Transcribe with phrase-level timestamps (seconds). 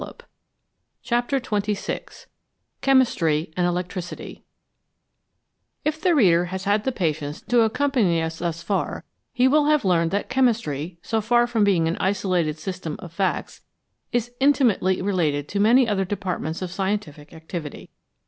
[0.01, 2.25] 289 CHAPTER XXVI
[2.81, 4.43] CHEMISTRY AND ELECTRICITY
[5.85, 9.85] IF the reader has had the patience to accompany us thus far, he will have
[9.85, 13.61] learned that chemistry, so far from being an isolated system of facts,
[14.11, 17.91] is intimately related to many other departments of scientific activity.